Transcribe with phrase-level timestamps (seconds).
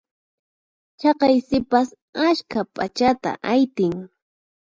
[0.99, 1.89] Chaqay sipas
[2.27, 3.93] askha p'achata aytin.